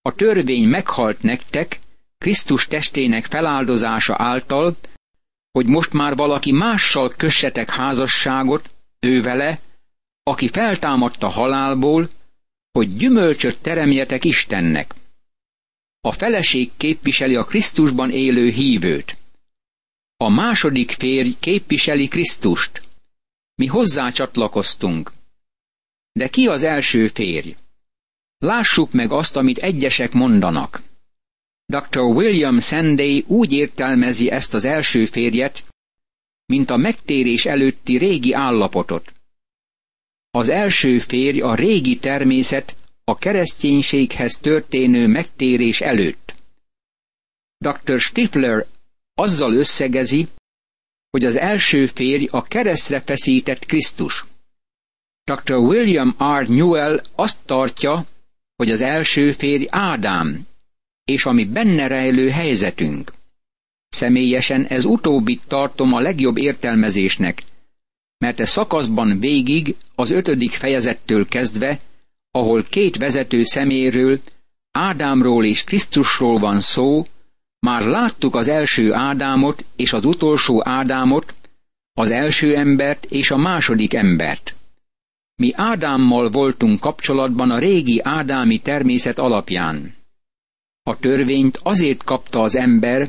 A 0.01 0.15
törvény 0.15 0.67
meghalt 0.67 1.21
nektek, 1.21 1.79
Krisztus 2.17 2.67
testének 2.67 3.25
feláldozása 3.25 4.15
által, 4.17 4.75
hogy 5.51 5.65
most 5.65 5.93
már 5.93 6.15
valaki 6.15 6.51
mással 6.51 7.13
kössetek 7.17 7.69
házasságot, 7.69 8.69
ő 8.99 9.21
vele, 9.21 9.59
aki 10.23 10.47
feltámadta 10.47 11.27
halálból, 11.27 12.09
hogy 12.71 12.97
gyümölcsöt 12.97 13.59
teremjetek 13.61 14.25
Istennek. 14.25 14.93
A 16.01 16.11
feleség 16.11 16.71
képviseli 16.77 17.35
a 17.35 17.43
Krisztusban 17.43 18.11
élő 18.11 18.49
hívőt. 18.49 19.17
A 20.17 20.29
második 20.29 20.91
férj 20.91 21.35
képviseli 21.39 22.07
Krisztust. 22.07 22.81
Mi 23.55 23.65
hozzá 23.65 24.09
csatlakoztunk. 24.09 25.11
De 26.11 26.27
ki 26.27 26.47
az 26.47 26.63
első 26.63 27.07
férj? 27.07 27.55
Lássuk 28.37 28.91
meg 28.91 29.11
azt, 29.11 29.35
amit 29.35 29.57
egyesek 29.57 30.11
mondanak. 30.11 30.81
Dr. 31.65 31.99
William 31.99 32.59
Sanday 32.59 33.23
úgy 33.27 33.51
értelmezi 33.51 34.29
ezt 34.29 34.53
az 34.53 34.65
első 34.65 35.05
férjet, 35.05 35.65
mint 36.45 36.69
a 36.69 36.77
megtérés 36.77 37.45
előtti 37.45 37.97
régi 37.97 38.33
állapotot. 38.33 39.13
Az 40.29 40.49
első 40.49 40.99
férj 40.99 41.41
a 41.41 41.55
régi 41.55 41.97
természet 41.99 42.75
a 43.03 43.17
kereszténységhez 43.17 44.37
történő 44.37 45.07
megtérés 45.07 45.81
előtt. 45.81 46.35
Dr. 47.57 47.99
Stifler 47.99 48.65
azzal 49.13 49.53
összegezi, 49.53 50.27
hogy 51.13 51.25
az 51.25 51.35
első 51.35 51.85
férj 51.85 52.27
a 52.31 52.43
keresztre 52.43 53.01
feszített 53.05 53.65
Krisztus. 53.65 54.25
Dr. 55.23 55.55
William 55.55 56.15
R. 56.39 56.47
Newell 56.47 57.01
azt 57.15 57.37
tartja, 57.45 58.05
hogy 58.55 58.71
az 58.71 58.81
első 58.81 59.31
férj 59.31 59.65
Ádám, 59.69 60.47
és 61.05 61.25
ami 61.25 61.45
benne 61.45 61.87
rejlő 61.87 62.29
helyzetünk. 62.29 63.13
Személyesen 63.89 64.65
ez 64.65 64.85
utóbbit 64.85 65.41
tartom 65.47 65.93
a 65.93 65.99
legjobb 65.99 66.37
értelmezésnek, 66.37 67.43
mert 68.17 68.39
e 68.39 68.45
szakaszban 68.45 69.19
végig 69.19 69.75
az 69.95 70.11
ötödik 70.11 70.51
fejezettől 70.51 71.27
kezdve, 71.27 71.79
ahol 72.31 72.63
két 72.63 72.97
vezető 72.97 73.43
szeméről, 73.43 74.19
Ádámról 74.71 75.45
és 75.45 75.63
Krisztusról 75.63 76.39
van 76.39 76.61
szó, 76.61 77.05
már 77.63 77.81
láttuk 77.81 78.35
az 78.35 78.47
első 78.47 78.93
Ádámot 78.93 79.65
és 79.75 79.93
az 79.93 80.05
utolsó 80.05 80.67
Ádámot, 80.67 81.33
az 81.93 82.11
első 82.11 82.55
embert 82.55 83.05
és 83.05 83.31
a 83.31 83.37
második 83.37 83.93
embert. 83.93 84.55
Mi 85.35 85.51
Ádámmal 85.55 86.29
voltunk 86.29 86.79
kapcsolatban 86.79 87.51
a 87.51 87.57
régi 87.57 87.99
ádámi 88.01 88.59
természet 88.59 89.17
alapján. 89.19 89.95
A 90.83 90.99
törvényt 90.99 91.59
azért 91.63 92.03
kapta 92.03 92.41
az 92.41 92.55
ember, 92.55 93.07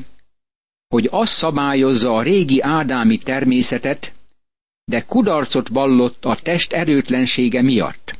hogy 0.88 1.08
az 1.10 1.28
szabályozza 1.28 2.14
a 2.14 2.22
régi 2.22 2.60
ádámi 2.60 3.18
természetet, 3.18 4.14
de 4.84 5.02
kudarcot 5.02 5.68
vallott 5.68 6.24
a 6.24 6.36
test 6.42 6.72
erőtlensége 6.72 7.62
miatt. 7.62 8.18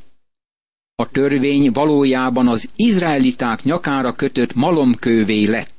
A 0.94 1.10
törvény 1.10 1.70
valójában 1.72 2.48
az 2.48 2.68
izraeliták 2.76 3.62
nyakára 3.62 4.12
kötött 4.12 4.54
malomkővé 4.54 5.44
lett. 5.44 5.73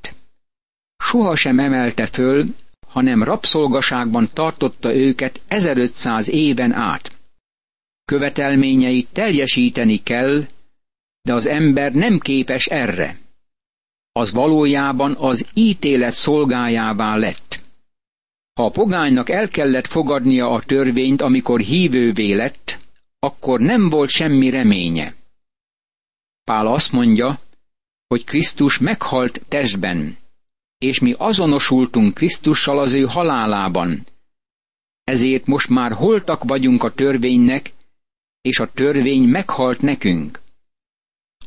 Soha 0.97 1.35
sem 1.35 1.59
emelte 1.59 2.05
föl, 2.07 2.45
hanem 2.87 3.23
rabszolgaságban 3.23 4.29
tartotta 4.33 4.95
őket 4.95 5.41
1500 5.47 6.29
éven 6.29 6.71
át. 6.71 7.11
Követelményeit 8.05 9.07
teljesíteni 9.11 10.03
kell, 10.03 10.45
de 11.21 11.33
az 11.33 11.45
ember 11.45 11.93
nem 11.93 12.19
képes 12.19 12.65
erre. 12.65 13.17
Az 14.11 14.31
valójában 14.31 15.15
az 15.17 15.47
ítélet 15.53 16.13
szolgájává 16.13 17.15
lett. 17.15 17.63
Ha 18.53 18.65
a 18.65 18.69
pogánynak 18.71 19.29
el 19.29 19.47
kellett 19.47 19.87
fogadnia 19.87 20.49
a 20.49 20.63
törvényt, 20.63 21.21
amikor 21.21 21.59
hívővé 21.59 22.33
lett, 22.33 22.79
akkor 23.19 23.59
nem 23.59 23.89
volt 23.89 24.09
semmi 24.09 24.49
reménye. 24.49 25.15
Pál 26.43 26.67
azt 26.67 26.91
mondja, 26.91 27.39
hogy 28.07 28.23
Krisztus 28.23 28.77
meghalt 28.77 29.41
testben, 29.47 30.17
és 30.85 30.99
mi 30.99 31.15
azonosultunk 31.17 32.13
Krisztussal 32.13 32.79
az 32.79 32.93
ő 32.93 33.03
halálában. 33.03 34.05
Ezért 35.03 35.45
most 35.45 35.69
már 35.69 35.91
holtak 35.91 36.43
vagyunk 36.43 36.83
a 36.83 36.93
törvénynek, 36.93 37.73
és 38.41 38.59
a 38.59 38.71
törvény 38.71 39.23
meghalt 39.23 39.81
nekünk. 39.81 40.39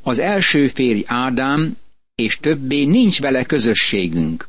Az 0.02 0.18
első 0.18 0.68
férj 0.68 1.02
Ádám, 1.06 1.76
és 2.14 2.36
többé 2.36 2.84
nincs 2.84 3.20
vele 3.20 3.44
közösségünk. 3.44 4.48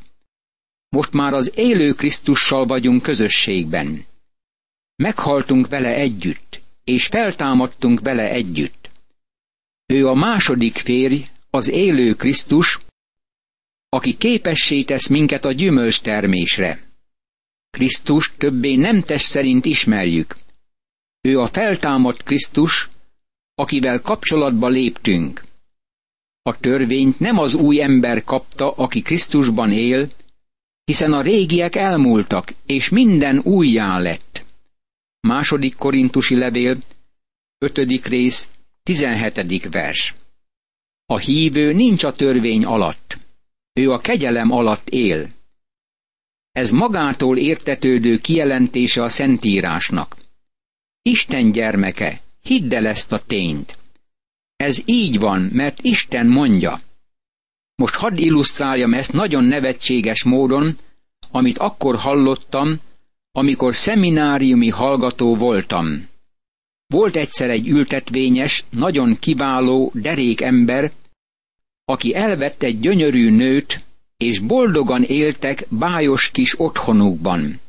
Most 0.88 1.12
már 1.12 1.32
az 1.32 1.52
élő 1.54 1.92
Krisztussal 1.92 2.66
vagyunk 2.66 3.02
közösségben. 3.02 4.04
Meghaltunk 4.96 5.68
vele 5.68 5.94
együtt, 5.94 6.60
és 6.84 7.06
feltámadtunk 7.06 8.00
vele 8.00 8.30
együtt. 8.30 8.90
Ő 9.86 10.08
a 10.08 10.14
második 10.14 10.76
férj, 10.76 11.28
az 11.50 11.68
élő 11.68 12.14
Krisztus, 12.14 12.78
aki 13.92 14.16
képessé 14.16 14.82
tesz 14.82 15.08
minket 15.08 15.44
a 15.44 15.52
gyümölcs 15.52 16.00
termésre. 16.00 16.82
Krisztus 17.70 18.32
többé 18.38 18.74
nem 18.74 19.02
test 19.02 19.26
szerint 19.26 19.64
ismerjük. 19.64 20.36
Ő 21.20 21.38
a 21.38 21.46
feltámadt 21.46 22.22
Krisztus, 22.22 22.88
akivel 23.54 24.00
kapcsolatba 24.00 24.68
léptünk. 24.68 25.44
A 26.42 26.58
törvényt 26.58 27.18
nem 27.18 27.38
az 27.38 27.54
új 27.54 27.82
ember 27.82 28.24
kapta, 28.24 28.70
aki 28.70 29.02
Krisztusban 29.02 29.72
él, 29.72 30.08
hiszen 30.84 31.12
a 31.12 31.22
régiek 31.22 31.74
elmúltak, 31.74 32.52
és 32.66 32.88
minden 32.88 33.38
újjá 33.38 33.98
lett. 33.98 34.44
Második 35.20 35.74
korintusi 35.74 36.36
levél, 36.36 36.78
ötödik 37.58 38.06
rész, 38.06 38.48
tizenhetedik 38.82 39.70
vers. 39.70 40.14
A 41.06 41.18
hívő 41.18 41.72
nincs 41.72 42.04
a 42.04 42.12
törvény 42.12 42.64
alatt. 42.64 43.18
Ő 43.72 43.90
a 43.90 43.98
kegyelem 43.98 44.50
alatt 44.50 44.88
él. 44.88 45.28
Ez 46.52 46.70
magától 46.70 47.38
értetődő 47.38 48.18
kijelentése 48.18 49.02
a 49.02 49.08
Szentírásnak. 49.08 50.16
Isten 51.02 51.52
gyermeke, 51.52 52.20
hidd 52.42 52.74
el 52.74 52.86
ezt 52.86 53.12
a 53.12 53.22
tényt. 53.26 53.78
Ez 54.56 54.82
így 54.84 55.18
van, 55.18 55.40
mert 55.52 55.78
Isten 55.82 56.26
mondja. 56.26 56.80
Most 57.74 57.94
hadd 57.94 58.16
illusztráljam 58.16 58.94
ezt 58.94 59.12
nagyon 59.12 59.44
nevetséges 59.44 60.24
módon, 60.24 60.76
amit 61.30 61.58
akkor 61.58 61.96
hallottam, 61.96 62.80
amikor 63.32 63.74
szemináriumi 63.74 64.68
hallgató 64.68 65.36
voltam. 65.36 66.08
Volt 66.86 67.16
egyszer 67.16 67.50
egy 67.50 67.68
ültetvényes, 67.68 68.64
nagyon 68.70 69.16
kiváló, 69.20 69.90
derék 69.94 70.40
ember, 70.40 70.92
aki 71.90 72.14
elvette 72.14 72.66
egy 72.66 72.80
gyönyörű 72.80 73.30
nőt, 73.30 73.80
és 74.16 74.38
boldogan 74.38 75.02
éltek 75.02 75.66
bájos 75.68 76.30
kis 76.30 76.60
otthonukban. 76.60 77.60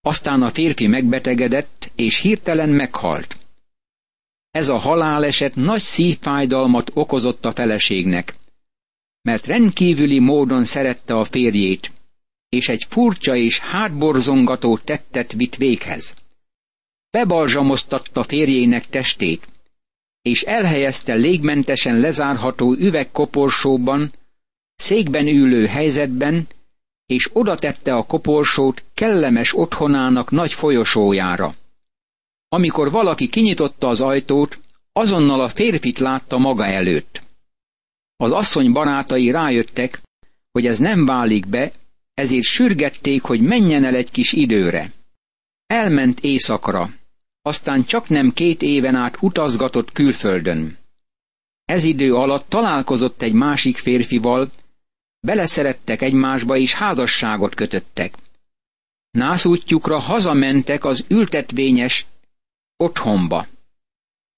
Aztán 0.00 0.42
a 0.42 0.50
férfi 0.50 0.86
megbetegedett, 0.86 1.90
és 1.94 2.18
hirtelen 2.18 2.68
meghalt. 2.68 3.36
Ez 4.50 4.68
a 4.68 4.78
haláleset 4.78 5.54
nagy 5.54 5.80
szívfájdalmat 5.80 6.90
okozott 6.94 7.44
a 7.44 7.52
feleségnek, 7.52 8.34
mert 9.22 9.46
rendkívüli 9.46 10.18
módon 10.18 10.64
szerette 10.64 11.14
a 11.14 11.24
férjét, 11.24 11.90
és 12.48 12.68
egy 12.68 12.84
furcsa 12.88 13.36
és 13.36 13.58
hátborzongató 13.58 14.78
tettet 14.78 15.32
vitt 15.32 15.56
véghez. 15.56 16.14
Bebalzsamoztatta 17.10 18.22
férjének 18.22 18.88
testét, 18.88 19.48
és 20.22 20.42
elhelyezte 20.42 21.14
légmentesen 21.14 21.98
lezárható 21.98 22.74
üvegkoporsóban, 22.74 24.10
székben 24.76 25.26
ülő 25.26 25.66
helyzetben, 25.66 26.46
és 27.06 27.30
oda 27.32 27.54
tette 27.54 27.94
a 27.94 28.02
koporsót 28.02 28.84
kellemes 28.94 29.56
otthonának 29.56 30.30
nagy 30.30 30.52
folyosójára. 30.52 31.54
Amikor 32.48 32.90
valaki 32.90 33.28
kinyitotta 33.28 33.88
az 33.88 34.00
ajtót, 34.00 34.58
azonnal 34.92 35.40
a 35.40 35.48
férfit 35.48 35.98
látta 35.98 36.38
maga 36.38 36.64
előtt. 36.66 37.22
Az 38.16 38.30
asszony 38.30 38.72
barátai 38.72 39.30
rájöttek, 39.30 40.02
hogy 40.52 40.66
ez 40.66 40.78
nem 40.78 41.04
válik 41.06 41.46
be, 41.46 41.72
ezért 42.14 42.44
sürgették, 42.44 43.22
hogy 43.22 43.40
menjen 43.40 43.84
el 43.84 43.94
egy 43.94 44.10
kis 44.10 44.32
időre. 44.32 44.92
Elment 45.66 46.20
éjszakra, 46.20 46.90
aztán 47.48 47.84
csak 47.84 48.08
nem 48.08 48.32
két 48.32 48.62
éven 48.62 48.94
át 48.94 49.16
utazgatott 49.20 49.92
külföldön. 49.92 50.78
Ez 51.64 51.84
idő 51.84 52.12
alatt 52.12 52.48
találkozott 52.48 53.22
egy 53.22 53.32
másik 53.32 53.76
férfival, 53.76 54.50
beleszerettek 55.20 56.02
egymásba 56.02 56.56
és 56.56 56.74
házasságot 56.74 57.54
kötöttek. 57.54 58.14
Nászútjukra 59.10 59.98
hazamentek 59.98 60.84
az 60.84 61.04
ültetvényes 61.08 62.06
otthonba. 62.76 63.46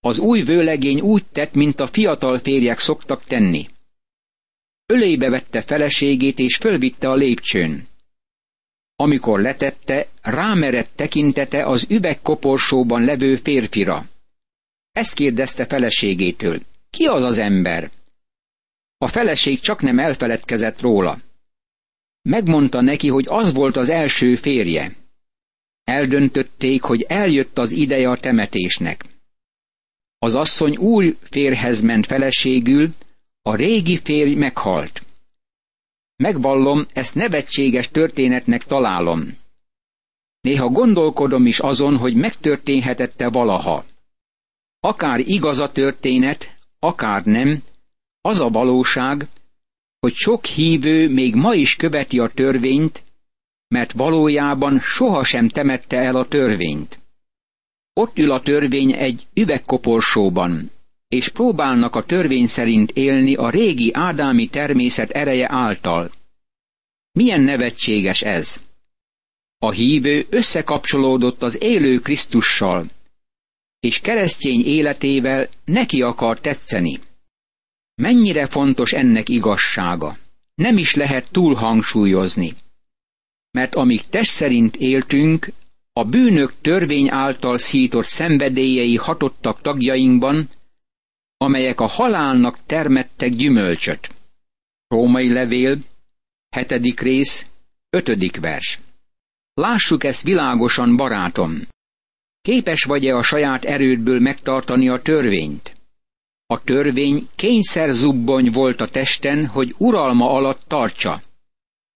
Az 0.01 0.19
új 0.19 0.43
vőlegény 0.43 1.01
úgy 1.01 1.25
tett, 1.33 1.55
mint 1.55 1.81
a 1.81 1.87
fiatal 1.87 2.39
férjek 2.39 2.79
szoktak 2.79 3.25
tenni. 3.25 3.69
Ölébe 4.87 5.31
vette 5.31 5.63
feleségét 5.63 6.39
és 6.39 6.57
fölvitte 6.57 7.09
a 7.09 7.15
lépcsőn. 7.15 7.89
Amikor 9.01 9.41
letette, 9.41 10.09
rámerett 10.23 10.91
tekintete 10.95 11.67
az 11.67 11.87
üvegkoporsóban 11.89 13.05
levő 13.05 13.37
férfira. 13.37 14.07
Ezt 14.93 15.15
kérdezte 15.15 15.67
feleségétől. 15.67 16.61
Ki 16.91 17.05
az 17.07 17.23
az 17.23 17.39
ember? 17.39 17.91
A 18.99 19.09
feleség 19.09 19.61
csak 19.61 19.81
nem 19.81 19.99
elfeledkezett 19.99 20.81
róla. 20.81 21.19
Megmondta 22.23 22.81
neki, 22.81 23.09
hogy 23.09 23.25
az 23.29 23.53
volt 23.53 23.77
az 23.77 23.89
első 23.89 24.37
férje. 24.37 24.97
Eldöntötték, 25.85 26.83
hogy 26.83 27.03
eljött 27.03 27.59
az 27.59 27.71
ideje 27.73 28.11
a 28.11 28.21
temetésnek. 28.21 29.05
Az 30.19 30.35
asszony 30.35 30.77
új 30.77 31.17
férhez 31.31 31.81
ment 31.81 32.07
feleségül, 32.07 32.95
a 33.43 33.55
régi 33.55 33.97
férj 33.97 34.35
meghalt. 34.35 35.03
Megvallom, 36.21 36.87
ezt 36.93 37.15
nevetséges 37.15 37.89
történetnek 37.89 38.65
találom. 38.65 39.39
Néha 40.41 40.69
gondolkodom 40.69 41.47
is 41.47 41.59
azon, 41.59 41.97
hogy 41.97 42.15
megtörténhetette 42.15 43.29
valaha. 43.29 43.85
Akár 44.81 45.19
igaz 45.19 45.59
a 45.59 45.73
történet, 45.73 46.57
akár 46.79 47.25
nem, 47.25 47.63
az 48.21 48.41
a 48.41 48.49
valóság, 48.49 49.27
hogy 50.01 50.15
sok 50.15 50.45
hívő 50.45 51.09
még 51.09 51.35
ma 51.35 51.55
is 51.55 51.77
követi 51.77 52.19
a 52.19 52.29
törvényt, 52.35 53.03
mert 53.69 53.93
valójában 53.93 54.81
sohasem 54.81 55.49
temette 55.49 55.97
el 55.97 56.17
a 56.17 56.29
törvényt. 56.29 56.99
Ott 57.93 58.19
ül 58.19 58.31
a 58.33 58.43
törvény 58.43 58.93
egy 58.93 59.27
üvegkoporsóban, 59.35 60.71
és 61.11 61.29
próbálnak 61.29 61.97
a 61.97 62.05
törvény 62.05 62.47
szerint 62.47 62.91
élni 62.91 63.35
a 63.35 63.51
régi 63.51 63.91
ádámi 63.93 64.49
természet 64.49 65.11
ereje 65.11 65.47
által. 65.51 66.13
Milyen 67.13 67.41
nevetséges 67.41 68.23
ez! 68.23 68.61
A 69.59 69.71
hívő 69.71 70.27
összekapcsolódott 70.29 71.43
az 71.43 71.63
élő 71.63 71.99
Krisztussal, 71.99 72.87
és 73.81 74.01
keresztény 74.01 74.67
életével 74.67 75.49
neki 75.65 76.03
akar 76.03 76.41
tetszeni. 76.41 77.01
Mennyire 77.95 78.47
fontos 78.47 78.93
ennek 78.93 79.29
igazsága? 79.29 80.19
Nem 80.55 80.79
is 80.79 80.95
lehet 80.95 81.31
túl 81.31 81.55
hangsúlyozni. 81.55 82.55
Mert 83.51 83.75
amíg 83.75 84.03
test 84.09 84.31
szerint 84.31 84.77
éltünk, 84.77 85.49
a 85.93 86.05
bűnök 86.05 86.53
törvény 86.61 87.09
által 87.11 87.59
szított 87.59 88.07
szenvedélyei 88.07 88.97
hatottak 88.97 89.61
tagjainkban, 89.61 90.49
amelyek 91.43 91.81
a 91.81 91.87
halálnak 91.87 92.59
termettek 92.67 93.31
gyümölcsöt. 93.35 94.11
Római 94.89 95.33
levél, 95.33 95.79
hetedik 96.51 97.01
rész, 97.01 97.47
ötödik 97.91 98.41
vers. 98.41 98.79
Lássuk 99.55 100.05
ezt 100.05 100.23
világosan, 100.23 100.97
barátom. 100.97 101.69
Képes 102.41 102.85
vagy-e 102.85 103.17
a 103.17 103.23
saját 103.23 103.65
erődből 103.65 104.21
megtartani 104.21 104.89
a 104.89 105.03
törvényt? 105.03 105.77
A 106.47 106.63
törvény 106.63 107.29
kényszer 107.35 107.93
zubbony 107.95 108.51
volt 108.51 108.81
a 108.81 108.89
testen, 108.89 109.47
hogy 109.47 109.75
uralma 109.79 110.31
alatt 110.31 110.63
tartsa. 110.67 111.23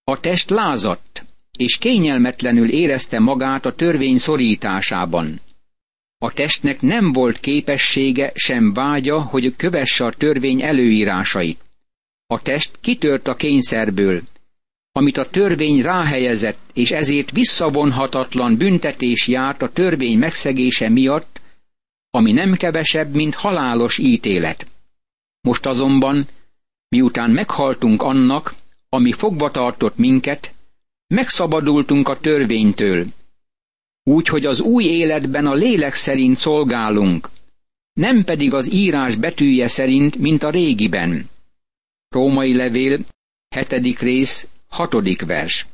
A 0.04 0.20
test 0.20 0.50
lázadt, 0.50 1.24
és 1.59 1.78
kényelmetlenül 1.78 2.70
érezte 2.70 3.18
magát 3.18 3.64
a 3.64 3.74
törvény 3.74 4.18
szorításában. 4.18 5.40
A 6.18 6.33
testnek 6.33 6.81
nem 6.81 7.12
volt 7.12 7.40
képessége, 7.40 8.33
sem 8.35 8.72
vágya, 8.72 9.22
hogy 9.22 9.57
kövesse 9.57 10.05
a 10.05 10.14
törvény 10.18 10.62
előírásait. 10.62 11.61
A 12.27 12.42
test 12.42 12.70
kitört 12.81 13.29
a 13.29 13.35
kényszerből, 13.35 14.22
amit 14.92 15.16
a 15.16 15.31
törvény 15.31 15.83
ráhelyezett, 15.83 16.59
és 16.72 16.90
ezért 16.90 17.31
visszavonhatatlan 17.31 18.57
büntetés 18.57 19.27
járt 19.27 19.62
a 19.62 19.72
törvény 19.72 20.18
megszegése 20.18 20.88
miatt, 20.88 21.40
ami 22.11 22.33
nem 22.33 22.53
kevesebb, 22.53 23.14
mint 23.14 23.35
halálos 23.35 23.98
ítélet. 23.98 24.66
Most 25.40 25.66
azonban, 25.66 26.27
miután 26.88 27.31
meghaltunk 27.31 28.03
annak, 28.03 28.55
ami 28.88 29.12
fogva 29.12 29.50
tartott 29.50 29.96
minket, 29.96 30.53
megszabadultunk 31.07 32.09
a 32.09 32.20
törvénytől, 32.20 33.07
úgy, 34.05 34.27
hogy 34.27 34.47
az 34.47 34.61
új 34.61 34.85
életben 34.85 35.47
a 35.47 35.55
lélek 35.55 35.95
szerint 35.95 36.38
szolgálunk, 36.38 37.29
nem 37.93 38.25
pedig 38.25 38.55
az 38.55 38.73
írás 38.73 39.17
betűje 39.17 39.69
szerint, 39.69 40.17
mint 40.17 40.43
a 40.43 40.51
régiben. 40.51 41.31
Római 42.09 42.55
levél, 42.55 42.99
hetedik 43.49 43.99
rész, 43.99 44.47
hatodik 44.69 45.25
vers. 45.25 45.67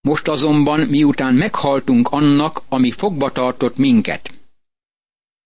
Most 0.00 0.28
azonban, 0.28 0.80
miután 0.80 1.34
meghaltunk 1.34 2.08
annak, 2.08 2.62
ami 2.68 2.90
fogva 2.90 3.32
tartott 3.32 3.76
minket. 3.76 4.32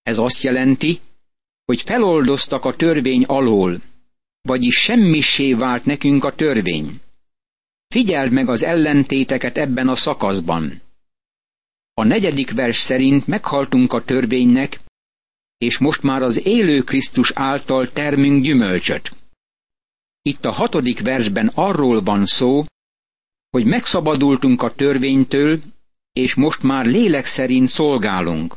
Ez 0.03 0.18
azt 0.18 0.42
jelenti, 0.42 1.01
hogy 1.64 1.83
feloldoztak 1.83 2.64
a 2.64 2.77
törvény 2.77 3.25
alól, 3.25 3.81
vagyis 4.42 4.77
semmissé 4.77 5.53
vált 5.53 5.85
nekünk 5.85 6.25
a 6.25 6.35
törvény. 6.35 7.01
Figyeld 7.88 8.33
meg 8.33 8.49
az 8.49 8.62
ellentéteket 8.62 9.57
ebben 9.57 9.88
a 9.88 9.97
szakaszban. 9.97 10.81
A 11.98 12.04
negyedik 12.04 12.50
vers 12.50 12.76
szerint 12.76 13.26
meghaltunk 13.26 13.92
a 13.92 14.04
törvénynek, 14.04 14.80
és 15.56 15.78
most 15.78 16.02
már 16.02 16.22
az 16.22 16.46
élő 16.46 16.82
Krisztus 16.82 17.32
által 17.34 17.92
termünk 17.92 18.42
gyümölcsöt. 18.42 19.11
Itt 20.22 20.44
a 20.44 20.52
hatodik 20.52 21.00
versben 21.00 21.50
arról 21.54 22.02
van 22.02 22.26
szó, 22.26 22.64
hogy 23.50 23.64
megszabadultunk 23.64 24.62
a 24.62 24.74
törvénytől, 24.74 25.61
és 26.12 26.34
most 26.34 26.62
már 26.62 26.87
lélek 26.87 27.26
szerint 27.26 27.68
szolgálunk. 27.68 28.56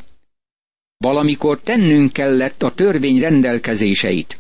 Valamikor 0.98 1.62
tennünk 1.62 2.14
kellett 2.14 2.64
a 2.64 2.74
törvény 2.74 3.20
rendelkezéseit. 3.20 4.38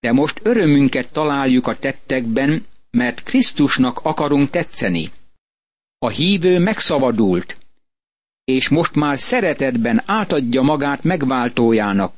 De 0.00 0.12
most 0.12 0.40
örömünket 0.42 1.12
találjuk 1.12 1.66
a 1.66 1.78
tettekben, 1.78 2.66
mert 2.90 3.22
Krisztusnak 3.22 3.98
akarunk 4.02 4.50
tetszeni. 4.50 5.10
A 5.98 6.08
hívő 6.08 6.58
megszabadult, 6.58 7.62
és 8.44 8.68
most 8.68 8.94
már 8.94 9.18
szeretetben 9.18 10.02
átadja 10.06 10.62
magát 10.62 11.02
megváltójának, 11.02 12.14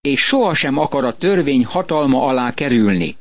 és 0.00 0.20
sohasem 0.20 0.78
akar 0.78 1.04
a 1.04 1.16
törvény 1.16 1.64
hatalma 1.64 2.26
alá 2.26 2.54
kerülni. 2.54 3.16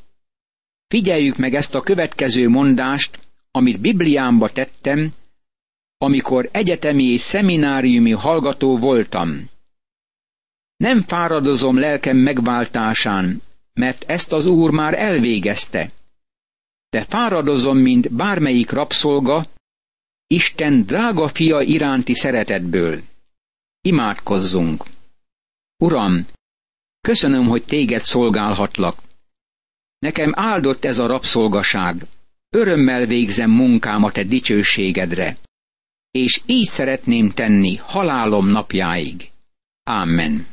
Figyeljük 0.87 1.37
meg 1.37 1.53
ezt 1.53 1.75
a 1.75 1.81
következő 1.81 2.49
mondást, 2.49 3.19
amit 3.51 3.79
Bibliámba 3.79 4.49
tettem, 4.49 5.13
amikor 5.97 6.49
egyetemi 6.51 7.03
és 7.03 7.21
szemináriumi 7.21 8.11
hallgató 8.11 8.77
voltam. 8.77 9.49
Nem 10.77 11.01
fáradozom 11.01 11.77
lelkem 11.77 12.17
megváltásán, 12.17 13.41
mert 13.73 14.03
ezt 14.07 14.31
az 14.31 14.45
Úr 14.45 14.71
már 14.71 14.93
elvégezte. 14.93 15.91
De 16.89 17.01
fáradozom, 17.01 17.77
mint 17.77 18.13
bármelyik 18.13 18.71
rabszolga, 18.71 19.45
Isten 20.31 20.85
drága 20.85 21.27
fia 21.27 21.61
iránti 21.61 22.13
szeretetből. 22.13 23.01
Imádkozzunk! 23.81 24.83
Uram, 25.77 26.25
köszönöm, 27.01 27.45
hogy 27.45 27.63
téged 27.63 28.01
szolgálhatlak. 28.01 29.01
Nekem 29.99 30.31
áldott 30.35 30.85
ez 30.85 30.99
a 30.99 31.07
rabszolgaság. 31.07 32.05
Örömmel 32.49 33.05
végzem 33.05 33.51
munkámat 33.51 34.17
a 34.17 34.23
dicsőségedre. 34.23 35.37
És 36.11 36.41
így 36.45 36.67
szeretném 36.67 37.31
tenni 37.31 37.75
halálom 37.75 38.47
napjáig. 38.47 39.29
Amen. 39.83 40.47